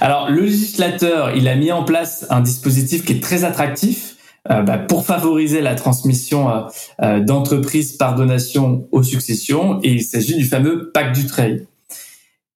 [0.00, 4.16] Alors, le législateur, il a mis en place un dispositif qui est très attractif
[4.50, 6.60] euh, bah, pour favoriser la transmission euh,
[7.02, 11.66] euh, d'entreprises par donation aux successions, et il s'agit du fameux pacte du trade.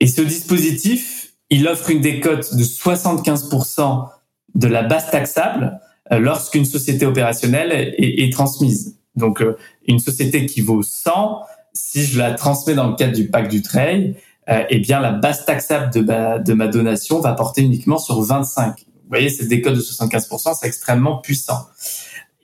[0.00, 4.08] Et ce dispositif, il offre une décote de 75%
[4.54, 5.80] de la base taxable
[6.10, 8.98] lorsqu'une société opérationnelle est, transmise.
[9.16, 9.42] Donc,
[9.86, 11.40] une société qui vaut 100,
[11.72, 14.14] si je la transmets dans le cadre du pacte du trade,
[14.50, 18.76] euh, eh bien la base taxable de ma, donation va porter uniquement sur 25.
[18.78, 21.66] Vous voyez, cette décote de 75%, c'est extrêmement puissant.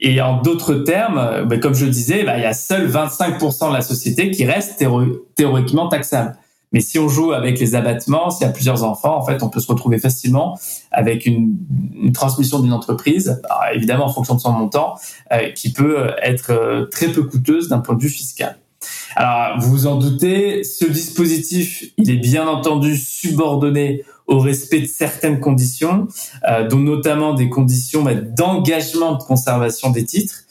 [0.00, 2.90] Et en d'autres termes, euh, bah, comme je le disais, bah, il y a seul
[2.90, 4.82] 25% de la société qui reste
[5.36, 6.36] théoriquement taxable.
[6.72, 9.48] Mais si on joue avec les abattements, s'il y a plusieurs enfants, en fait, on
[9.48, 10.58] peut se retrouver facilement
[10.92, 11.56] avec une,
[12.00, 13.40] une transmission d'une entreprise,
[13.74, 14.94] évidemment en fonction de son montant,
[15.32, 18.56] euh, qui peut être euh, très peu coûteuse d'un point de vue fiscal.
[19.16, 24.86] Alors, vous vous en doutez, ce dispositif, il est bien entendu subordonné au respect de
[24.86, 26.06] certaines conditions,
[26.48, 30.44] euh, dont notamment des conditions bah, d'engagement de conservation des titres.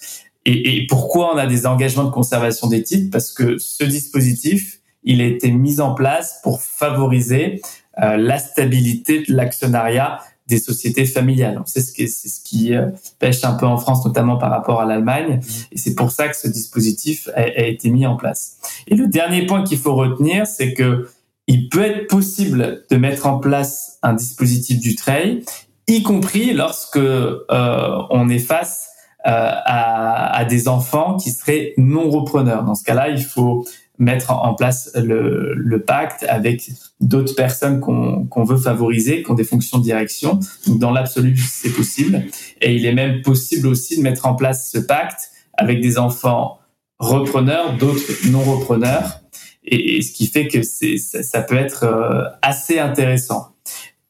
[0.45, 3.09] Et, et, pourquoi on a des engagements de conservation des titres?
[3.11, 4.78] Parce que ce dispositif,
[5.09, 7.61] il a été mis en place pour favoriser
[8.01, 11.61] euh, la stabilité de l'actionnariat des sociétés familiales.
[11.65, 12.87] C'est ce qui, c'est ce qui euh,
[13.19, 15.37] pêche un peu en France, notamment par rapport à l'Allemagne.
[15.37, 15.73] Mmh.
[15.73, 18.57] Et c'est pour ça que ce dispositif a, a, été mis en place.
[18.87, 21.07] Et le dernier point qu'il faut retenir, c'est que
[21.47, 25.43] il peut être possible de mettre en place un dispositif du trail,
[25.87, 28.89] y compris lorsque euh, on est face
[29.25, 32.63] euh, à, à, des enfants qui seraient non repreneurs.
[32.63, 33.65] Dans ce cas-là, il faut
[33.99, 39.77] mettre en place le, pacte avec d'autres personnes qu'on veut favoriser, qui ont des fonctions
[39.77, 40.39] de direction.
[40.67, 42.23] Dans l'absolu, c'est possible.
[42.61, 46.59] Et il est même possible aussi de mettre en place ce pacte avec des enfants
[46.97, 49.19] repreneurs, d'autres non repreneurs.
[49.65, 53.49] Et, ce qui fait que ça, ça peut être euh, assez intéressant.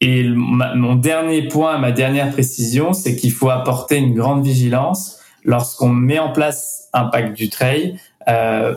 [0.02, 5.89] Et mon dernier point, ma dernière précision, c'est qu'il faut apporter une grande vigilance lorsqu'on
[5.89, 7.99] met en place un pacte du trail.
[8.30, 8.75] Euh,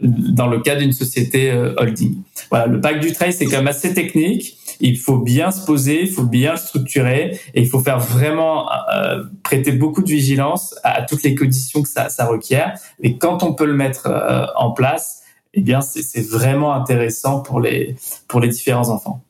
[0.00, 2.22] dans le cas d'une société euh, holding.
[2.50, 4.58] Voilà, le pacte du trade, c'est quand même assez technique.
[4.80, 8.68] Il faut bien se poser, il faut bien le structurer et il faut faire vraiment
[8.94, 12.78] euh, prêter beaucoup de vigilance à, toutes les conditions que ça, ça, requiert.
[13.02, 15.22] Et quand on peut le mettre euh, en place,
[15.54, 17.96] eh bien, c'est vraiment intéressant pour les
[18.28, 19.24] pour les différents enfants.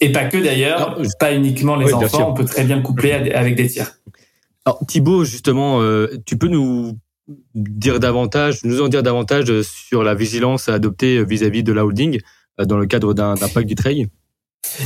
[0.00, 3.54] Et pas que d'ailleurs, pas uniquement les oui, enfants, on peut très bien coupler avec
[3.54, 3.92] des tiers.
[4.64, 6.98] Alors Thibaut, justement, euh, tu peux nous
[7.54, 12.20] dire davantage, nous en dire davantage sur la vigilance à adopter vis-à-vis de la holding
[12.60, 14.08] euh, dans le cadre d'un pacte du trail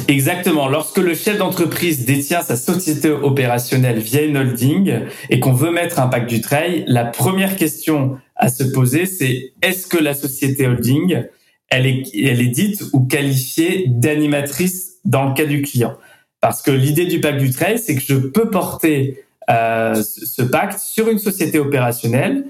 [0.09, 0.69] Exactement.
[0.69, 5.99] Lorsque le chef d'entreprise détient sa société opérationnelle via une holding et qu'on veut mettre
[5.99, 10.67] un pacte du trail, la première question à se poser, c'est est-ce que la société
[10.67, 11.25] holding,
[11.71, 15.97] elle est, dite ou qualifiée d'animatrice dans le cas du client?
[16.41, 20.79] Parce que l'idée du pacte du trail, c'est que je peux porter euh, ce pacte
[20.79, 22.47] sur une société opérationnelle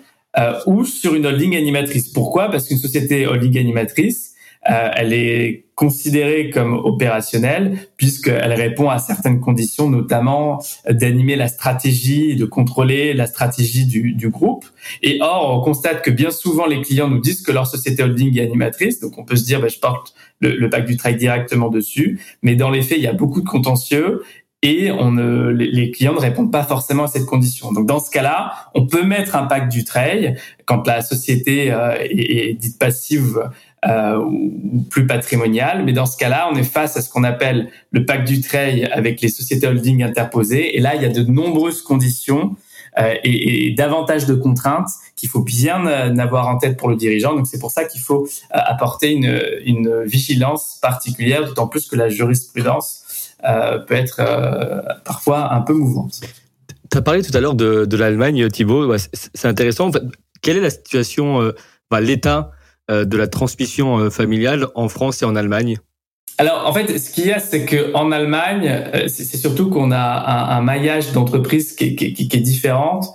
[0.66, 2.08] ou sur une holding animatrice.
[2.08, 2.50] Pourquoi?
[2.50, 4.34] Parce qu'une société holding animatrice,
[4.70, 12.36] euh, elle est considérée comme opérationnelle puisqu'elle répond à certaines conditions, notamment d'animer la stratégie,
[12.36, 14.64] de contrôler la stratégie du, du, groupe.
[15.02, 18.38] Et or, on constate que bien souvent, les clients nous disent que leur société holding
[18.38, 19.00] est animatrice.
[19.00, 22.20] Donc, on peut se dire, bah, je porte le, le pack du trade directement dessus.
[22.42, 24.22] Mais dans les faits, il y a beaucoup de contentieux
[24.64, 24.90] et
[25.52, 27.70] les clients ne répondent pas forcément à cette condition.
[27.70, 31.94] Donc dans ce cas-là, on peut mettre un pack du trade quand la société euh,
[32.00, 33.50] est, dite passive
[33.86, 35.84] euh, ou plus patrimonial.
[35.84, 38.88] Mais dans ce cas-là, on est face à ce qu'on appelle le pacte du trade
[38.90, 40.78] avec les sociétés holding interposées.
[40.78, 42.56] Et là, il y a de nombreuses conditions
[42.98, 45.84] euh, et, davantage de contraintes qu'il faut bien
[46.18, 47.34] avoir en tête pour le dirigeant.
[47.34, 53.03] Donc c'est pour ça qu'il faut apporter une, vigilance particulière, d'autant plus que la jurisprudence
[53.86, 56.20] peut être euh, parfois un peu mouvante.
[56.90, 58.96] Tu as parlé tout à l'heure de, de l'Allemagne, Thibault.
[59.12, 59.90] C'est intéressant.
[60.42, 61.52] Quelle est la situation, euh,
[62.00, 62.50] l'état
[62.90, 65.78] euh, de la transmission euh, familiale en France et en Allemagne?
[66.38, 69.92] Alors, en fait, ce qu'il y a, c'est que en Allemagne, euh, c'est surtout qu'on
[69.92, 73.06] a un, un maillage d'entreprises qui, qui, qui, est différente,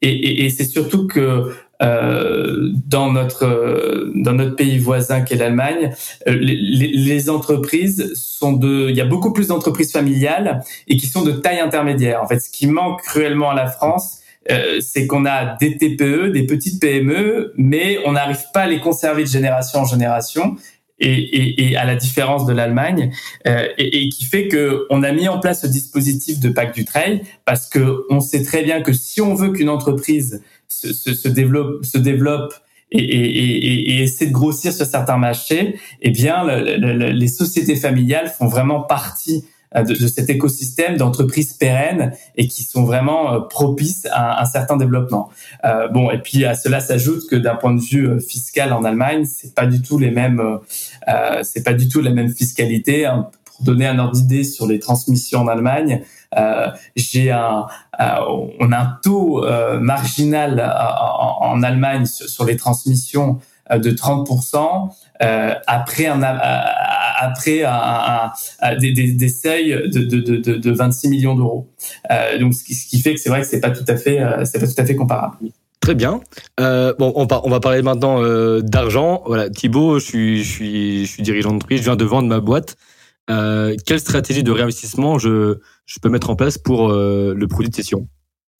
[0.00, 5.92] et, et, et c'est surtout que euh, dans notre dans notre pays voisin qu'est l'Allemagne,
[6.26, 11.22] les, les, entreprises sont de, il y a beaucoup plus d'entreprises familiales et qui sont
[11.22, 12.22] de taille intermédiaire.
[12.22, 14.18] En fait, ce qui manque cruellement à la France,
[14.50, 18.80] euh, c'est qu'on a des TPE, des petites PME, mais on n'arrive pas à les
[18.80, 20.56] conserver de génération en génération.
[21.00, 23.12] Et, et, et à la différence de l'Allemagne,
[23.46, 26.74] euh, et, et, qui fait que on a mis en place ce dispositif de pack
[26.74, 30.92] du trail parce que on sait très bien que si on veut qu'une entreprise se,
[30.92, 32.54] se, développe, se développe
[32.90, 38.28] et, et, essaie de grossir sur certains marchés, eh bien, le, le, les sociétés familiales
[38.28, 39.44] font vraiment partie
[39.76, 44.46] euh, de, de, cet écosystème d'entreprises pérennes et qui sont vraiment euh, propices à un
[44.46, 45.28] certain développement.
[45.66, 48.84] Euh, bon, et puis à cela s'ajoute que d'un point de vue euh, fiscal en
[48.84, 53.04] Allemagne, c'est pas du tout les mêmes, euh, c'est pas du tout la même fiscalité.
[53.04, 53.28] Hein.
[53.44, 56.02] Pour donner un ordre d'idée sur les transmissions en Allemagne,
[56.96, 57.66] j'ai un,
[57.98, 59.44] on a un taux
[59.80, 60.60] marginal
[61.40, 63.38] en, Allemagne sur, les transmissions
[63.70, 64.90] de 30%
[65.66, 66.22] après un
[67.18, 68.30] après un,
[68.80, 71.68] des, seuils de, de, de, de 26 millions d'euros.
[72.10, 74.44] Euh, donc ce qui, fait que c'est vrai que c'est pas tout à fait euh,
[74.44, 75.36] c'est pas tout à fait comparable.
[75.80, 76.20] Très bien.
[76.60, 79.22] Euh, bon, on, va parler maintenant euh, d'argent.
[79.26, 82.76] Voilà, Thibaut, je suis, je suis, je suis dirigeant je viens de vendre ma boîte.
[83.30, 87.70] Euh, quelle stratégie de réinvestissement je, je peux mettre en place pour euh, le produit
[87.70, 88.08] de cession?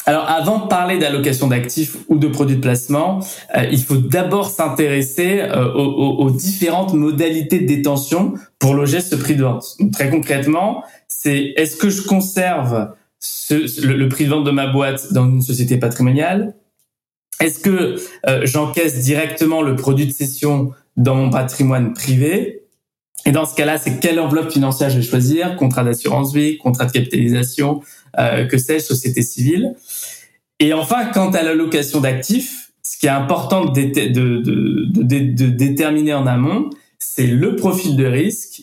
[0.07, 3.21] Alors, avant de parler d'allocation d'actifs ou de produits de placement,
[3.55, 9.17] euh, il faut d'abord s'intéresser euh, aux, aux, différentes modalités de détention pour loger ce
[9.17, 9.77] prix de vente.
[9.93, 14.69] Très concrètement, c'est est-ce que je conserve ce, le, le, prix de vente de ma
[14.69, 16.55] boîte dans une société patrimoniale?
[17.41, 22.58] Est-ce que euh, j'encaisse directement le produit de cession dans mon patrimoine privé?
[23.29, 25.55] Et dans ce cas-là, c'est quelle enveloppe financière je vais choisir?
[25.57, 27.83] Contrat d'assurance vie, contrat de capitalisation,
[28.19, 29.75] euh, que sais-je, société civile.
[30.61, 33.83] Et enfin, quant à l'allocation d'actifs, ce qui est important de,
[35.51, 38.63] déterminer en amont, c'est le profil de risque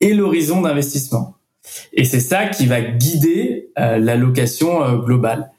[0.00, 1.34] et l'horizon d'investissement.
[1.92, 5.50] Et c'est ça qui va guider euh, l'allocation euh, globale.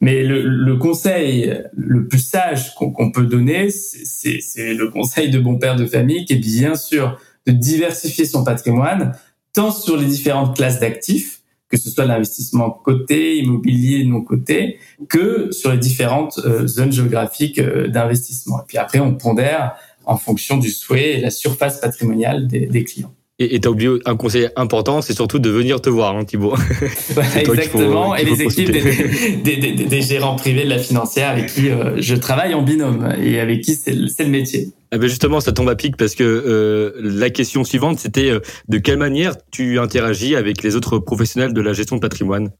[0.00, 5.58] Mais le, conseil le plus sage qu'on qu peut donner, c'est le conseil de bon
[5.58, 7.18] père de famille, qui est bien sûr
[7.48, 9.14] de diversifier son patrimoine,
[9.54, 15.50] tant sur les différentes classes d'actifs, que ce soit l'investissement coté, immobilier non coté, que
[15.52, 18.60] sur les différentes euh, zones géographiques euh, d'investissement.
[18.60, 22.84] Et puis après, on pondère en fonction du souhait et la surface patrimoniale des, des
[22.84, 23.12] clients.
[23.40, 26.24] Et tu as oublié un conseil important, c'est surtout de venir te voir, hein.
[26.34, 28.08] Voilà, exactement.
[28.08, 31.70] Faut, et les équipes des, des, des, des, gérants privés de la financière avec qui
[31.70, 34.72] euh, je travaille en binôme et avec qui c'est le, le métier.
[34.90, 38.40] Eh ben justement, ça tombe à pic parce que euh, la question suivante, c'était euh,
[38.68, 42.50] de quelle manière tu interagis avec les autres professionnels de la gestion de patrimoine?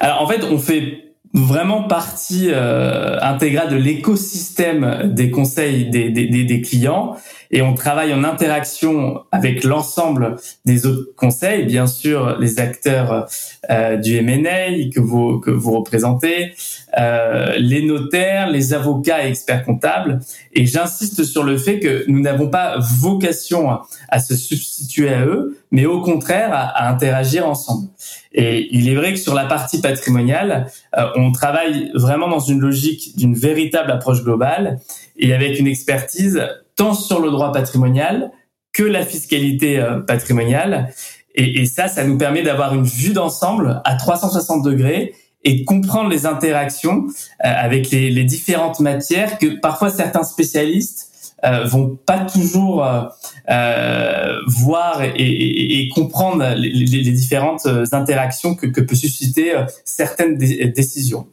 [0.00, 6.26] Alors en fait, on fait vraiment partie euh, intégrale de l'écosystème des conseils des, des,
[6.26, 7.16] des, clients
[7.50, 13.26] et on travaille en interaction avec l'ensemble des autres conseils, bien sûr les acteurs
[13.70, 16.52] euh, du M&A que vous que vous représentez,
[16.98, 20.20] euh, les notaires, les avocats et experts comptables.
[20.52, 23.78] Et j'insiste sur le fait que nous n'avons pas vocation
[24.08, 27.88] à, se substituer à eux, mais au contraire à, à, interagir ensemble.
[28.32, 30.66] Et il est vrai que sur la partie patrimoniale,
[30.96, 34.78] euh, on travaille vraiment dans une logique d'une véritable approche globale
[35.18, 36.42] et avec une expertise
[36.76, 38.30] tant sur le droit patrimonial
[38.72, 40.92] que la fiscalité euh, patrimoniale.
[41.34, 45.14] Et, ça, ça nous permet d'avoir une vue d'ensemble à 360 degrés
[45.44, 47.06] et comprendre les interactions
[47.40, 51.15] avec les, différentes matières que parfois certains spécialistes euh,
[51.64, 53.02] vont pas toujours euh,
[53.50, 59.52] euh, voir et, comprendre les, différentes interactions que, que peut susciter
[59.84, 61.28] certaines décisions.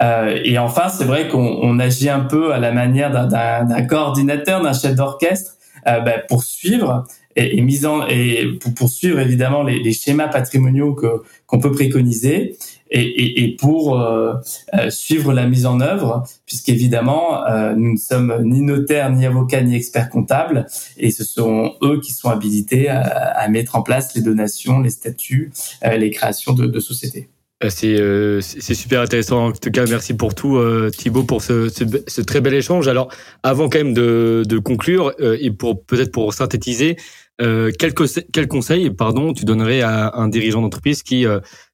[0.00, 4.94] et enfin, c'est vrai qu'on agit un peu à la manière d'un coordinateur, d'un chef
[4.94, 7.04] d'orchestre, ben, pour suivre
[7.36, 11.72] et, et, mise en et pour poursuivre évidemment les, les schémas patrimoniaux que qu'on peut
[11.72, 12.56] préconiser
[12.90, 14.34] et, et, et pour euh,
[14.74, 19.62] euh, suivre la mise en œuvre, puisqu'évidemment, euh, nous ne sommes ni notaires, ni avocats,
[19.62, 20.66] ni experts comptables,
[20.96, 24.90] et ce sont eux qui sont habilités à, à mettre en place les donations, les
[24.90, 25.52] statuts,
[25.84, 27.28] euh, les créations de, de sociétés.
[27.68, 29.48] C'est c'est super intéressant.
[29.48, 30.58] En tout cas, merci pour tout,
[30.96, 32.88] Thibaut, pour ce, ce, ce, très bel échange.
[32.88, 36.96] Alors, avant quand même de, de conclure et pour peut-être pour synthétiser,
[37.38, 37.94] quel,
[38.32, 41.26] quel conseil, pardon, tu donnerais à un dirigeant d'entreprise qui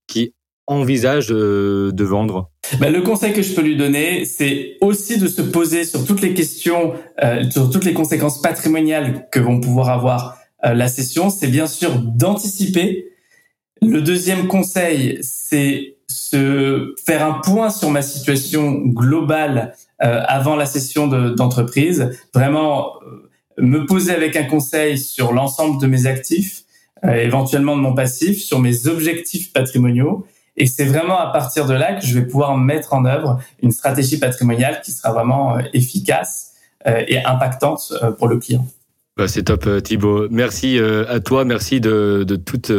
[0.08, 0.34] qui
[0.66, 2.50] envisage de, vendre?
[2.80, 6.20] Ben, Le conseil que je peux lui donner, c'est aussi de se poser sur toutes
[6.20, 11.30] les questions, euh, sur toutes les conséquences patrimoniales que vont pouvoir avoir euh, la session.
[11.30, 13.12] C'est bien sûr d'anticiper.
[13.82, 20.66] Le deuxième conseil, c'est se faire un point sur ma situation globale euh, avant la
[20.66, 22.10] session d'entreprise.
[22.34, 26.62] Vraiment, euh, me poser avec un conseil sur l'ensemble de mes actifs,
[27.04, 31.74] euh, éventuellement de mon passif, sur mes objectifs patrimoniaux et c'est vraiment à partir de
[31.74, 35.62] là que je vais pouvoir mettre en œuvre une stratégie patrimoniale qui sera vraiment euh,
[35.74, 36.52] efficace
[36.86, 38.66] euh, et impactante pour le client.
[39.16, 40.28] Bah, c'est top Thibaut.
[40.30, 42.70] Merci à toi, merci de, de toutes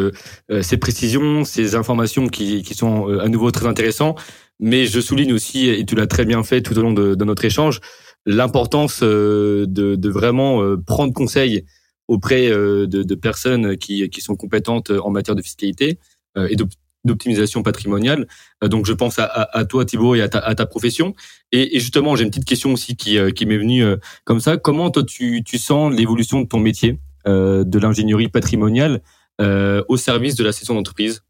[0.61, 4.21] ces précisions, ces informations qui, qui sont à nouveau très intéressantes.
[4.59, 7.25] Mais je souligne aussi, et tu l'as très bien fait tout au long de, de
[7.25, 7.79] notre échange,
[8.27, 11.65] l'importance de, de, vraiment prendre conseil
[12.07, 15.99] auprès de, de, personnes qui, qui sont compétentes en matière de fiscalité
[16.35, 16.65] et de
[17.07, 18.27] d'optimisation patrimoniale.
[18.63, 21.15] Euh, donc je pense à, toi Thibaut et à ta, profession.
[21.51, 24.57] Et, justement, j'ai une petite question aussi qui, euh, m'est venue euh, comme ça.
[24.57, 29.01] Comment toi tu, sens l'évolution de ton métier de l'ingénierie patrimoniale
[29.39, 31.23] au service de la session d'entreprise?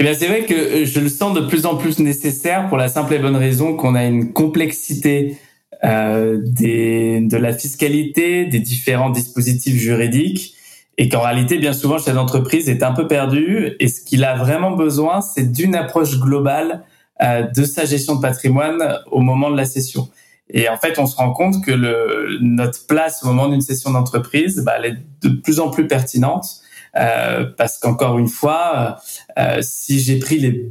[0.00, 2.88] Eh bien, c'est vrai que je le sens de plus en plus nécessaire pour la
[2.88, 5.36] simple et bonne raison qu'on a une complexité
[5.84, 10.56] de la fiscalité, des différents dispositifs juridiques
[10.96, 14.24] et qu'en réalité, bien souvent, le chef d'entreprise est un peu perdu et ce qu'il
[14.24, 16.84] a vraiment besoin, c'est d'une approche globale
[17.22, 20.08] euh, de sa gestion de patrimoine au moment de la session.
[20.50, 23.90] Et en fait, on se rend compte que le, notre place au moment d'une session
[23.90, 26.60] d'entreprise, bah, elle est de plus en plus pertinente
[26.96, 28.98] euh, parce qu'encore une fois,
[29.38, 30.70] euh, si j'ai pris les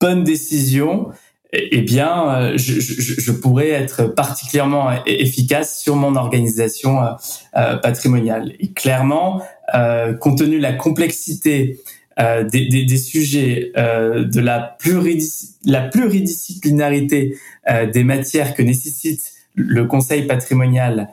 [0.00, 1.08] bonnes décisions,
[1.56, 7.10] eh bien, euh, je, pourrais être particulièrement efficace sur mon organisation euh,
[7.56, 8.54] euh, patrimoniale.
[8.60, 9.42] Et clairement,
[10.20, 11.80] compte tenu de la complexité
[12.18, 17.36] des, sujets, de la pluridisciplinarité
[17.92, 21.08] des matières que nécessite le conseil patrimonial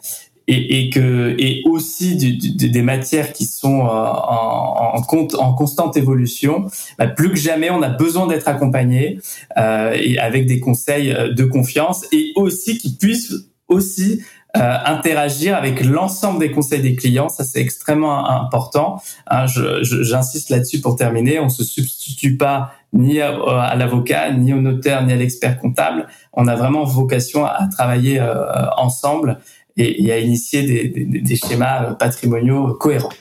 [0.52, 7.38] et, que et aussi des matières qui sont euh, en, constante évolution, bah, plus que
[7.38, 9.20] jamais, on a besoin d'être accompagné
[9.58, 13.34] euh, et avec des conseils euh, de confiance et aussi qui puissent
[13.68, 14.22] aussi
[14.54, 17.30] interagir avec l'ensemble des conseils des clients.
[17.30, 19.02] Ça, c'est extrêmement important.
[19.28, 21.40] Hein, J'insiste là-dessus pour terminer.
[21.40, 26.06] On se substitue pas ni à, l'avocat, ni au notaire, ni à l'expert comptable.
[26.34, 28.22] On a vraiment vocation à, travailler
[28.76, 29.40] ensemble
[29.78, 33.14] et, à initier des, des, des, schémas patrimoniaux cohérents.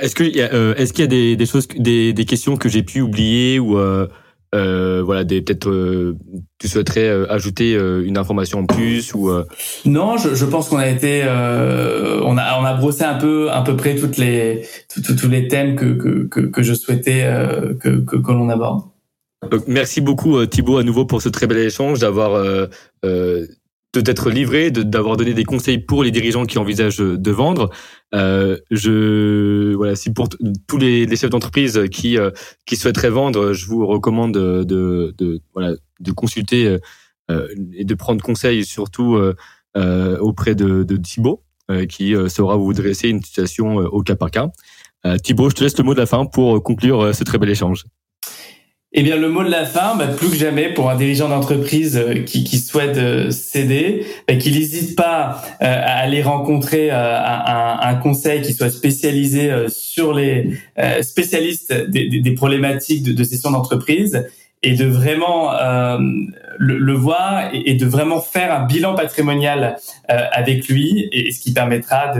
[0.00, 2.56] Est-ce qu'il y a, euh, est-ce qu'il y a des, des, choses, des, des questions
[2.56, 4.06] que j'ai pu oublier ou euh,
[4.54, 6.16] euh, voilà, des peut-être euh,
[6.58, 9.30] tu souhaiterais euh, ajouter une information en plus ou
[9.84, 13.62] Non, je, je pense qu'on a été, on a on a brossé un peu à
[13.62, 17.22] peu près toutes les tous les thèmes que que, que, que je souhaitais
[17.80, 18.82] que que, que l'on aborde.
[19.50, 22.34] Donc, merci beaucoup Thibaut à nouveau pour ce très bel échange, d'avoir
[23.04, 23.46] euh,
[23.92, 27.70] de t'être livré, d'avoir donné des conseils pour les dirigeants qui envisagent de vendre.
[28.14, 30.28] Euh, je voilà, si pour
[30.68, 32.30] tous les, les, chefs d'entreprise qui euh,
[32.66, 36.78] qui souhaiteraient vendre, je vous recommande de, de, de voilà de consulter
[37.30, 41.42] euh, et de prendre conseil surtout euh, auprès de, de Thibaut
[41.88, 44.48] qui saura vous dresser une situation au cas par cas.
[45.22, 47.84] Thibaut, je te laisse le mot de la fin pour conclure ce très bel échange.
[48.92, 51.96] Eh bien, le mot de la fin, bah, plus que jamais, pour un dirigeant d'entreprise
[51.96, 58.42] euh, qui, souhaite euh, céder, bah, qu'il n'hésite pas euh, à aller rencontrer un, conseil
[58.42, 60.58] qui soit spécialisé sur les
[61.02, 64.26] spécialistes des, problématiques de, de d'entreprise
[64.62, 65.50] et de vraiment
[66.58, 69.76] le, le, voir et, de vraiment faire un bilan patrimonial
[70.08, 72.14] avec lui, et, ce qui permettra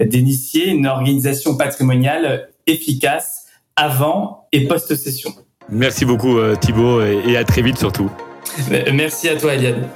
[0.00, 3.46] d'initier une organisation patrimoniale efficace
[3.76, 5.32] avant et post-session.
[5.70, 8.10] Merci beaucoup Thibaut et à très vite surtout.
[8.92, 9.88] Merci à toi Eliane.